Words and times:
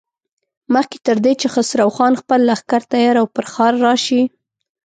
مخکې 0.73 0.97
تر 1.07 1.17
دې 1.23 1.33
چې 1.41 1.47
خسرو 1.53 1.87
خان 1.95 2.13
خپل 2.21 2.39
لښکر 2.49 2.81
تيار 2.91 3.15
او 3.21 3.27
پر 3.35 3.45
ښار 3.53 3.73
راشي. 3.85 4.21